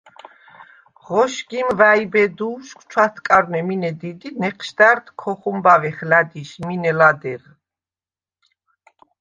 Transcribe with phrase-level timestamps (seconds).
[1.05, 7.43] ღოშგიმ ვა̈იბედუშვ ჩვათკარვნე მინე დიდ ი ნეჴშდა̈რდ ქოხუმბავეხ ლა̈დიშ მინე ლადეღ.